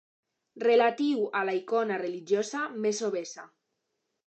[0.63, 3.49] Relatiu a la icona religiosa més obesa.